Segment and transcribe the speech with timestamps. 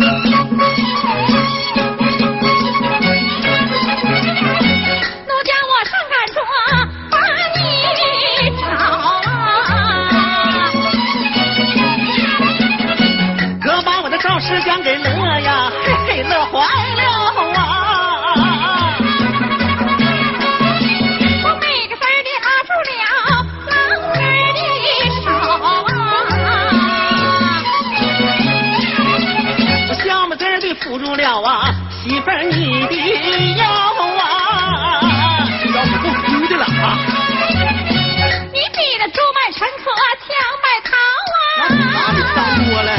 [0.00, 0.39] Thank you.
[31.10, 32.94] 不了啊媳妇儿你的
[33.58, 35.02] 腰啊。
[35.74, 35.82] 腰
[36.38, 36.96] 不的了啊
[38.52, 39.90] 你比那猪卖陈可
[40.22, 40.30] 强
[40.62, 40.94] 卖桃
[41.34, 41.36] 啊。
[42.14, 42.18] 那
[42.64, 42.90] 多了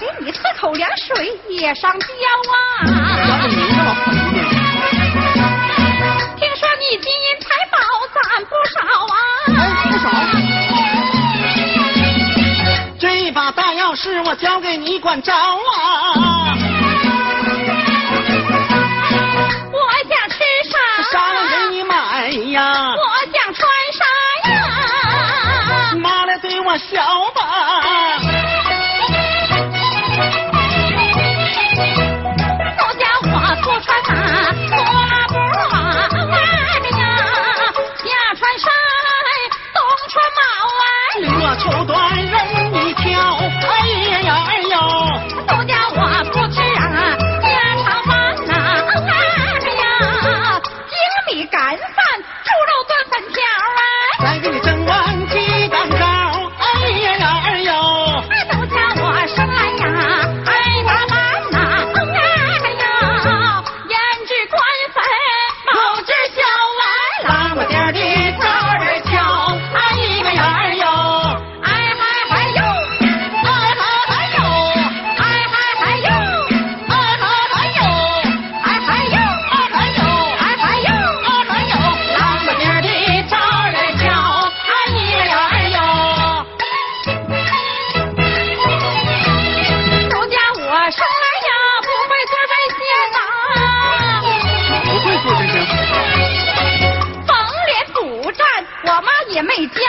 [0.00, 2.08] 给你喝口凉水也上吊
[2.50, 2.52] 啊。
[13.32, 16.54] 把大钥匙我交给你管着啊。
[19.72, 20.36] 我想吃
[20.70, 20.76] 啥？
[21.10, 21.18] 啥
[21.50, 22.94] 给你买呀？
[22.94, 23.00] 我
[23.32, 24.04] 想穿啥
[24.50, 25.94] 呀？
[25.96, 27.02] 妈来对我笑
[27.34, 27.40] 吧。
[99.00, 99.80] 妈也没教，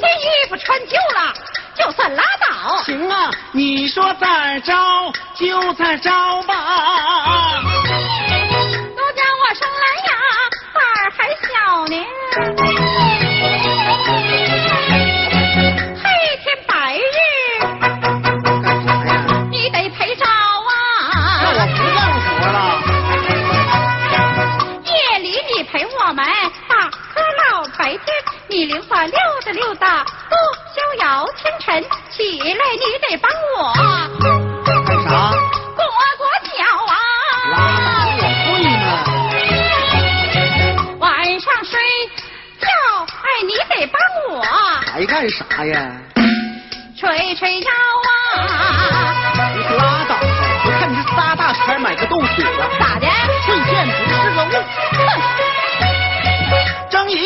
[0.00, 1.32] 这衣服穿旧了
[1.74, 4.72] 就算拉倒，行啊，你说咋儿着
[5.34, 6.10] 就咋儿着
[6.42, 7.62] 吧。
[8.96, 10.12] 都叫我生来呀
[10.74, 11.46] 胆儿还小
[11.86, 11.96] 呢，
[28.58, 29.12] 你领我溜
[29.46, 30.34] 达溜达，不
[30.74, 31.24] 逍遥。
[31.36, 31.80] 清晨
[32.10, 33.72] 起来你得帮我
[34.84, 35.10] 干啥？
[35.76, 35.80] 裹
[36.18, 36.58] 裹脚
[36.88, 36.92] 拉
[37.54, 37.56] 啊。
[38.18, 38.84] 倒，我会呢。
[40.98, 41.06] 晚
[41.38, 41.78] 上睡
[42.58, 42.66] 觉，
[43.06, 43.96] 哎，你得帮
[44.28, 44.42] 我
[44.92, 45.94] 还干啥呀？
[46.98, 48.42] 吹吹腰啊。
[49.54, 50.20] 你可拉倒吧！
[50.64, 52.68] 我看你是仨大圈买个豆腐了。
[52.80, 53.06] 咋的？
[53.06, 54.62] 会见不是个物。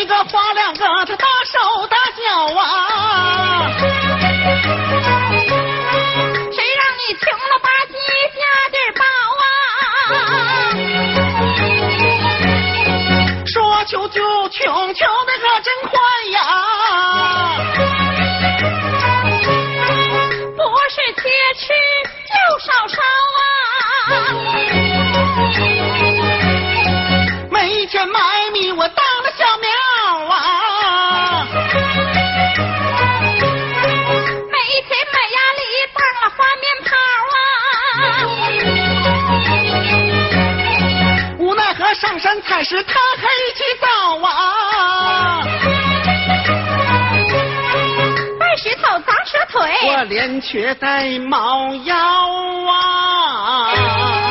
[0.03, 2.92] 一个花两个，他大手大脚啊！
[42.53, 43.87] 何上山采石，他黑起早
[44.27, 45.43] 啊！
[48.39, 51.97] 搬石头砸蛇腿，我连瘸带猫腰
[52.71, 54.22] 啊！